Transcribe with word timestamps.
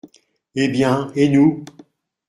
Eh 0.55 0.67
bien, 0.67 1.11
et 1.15 1.29
nous? 1.29 1.63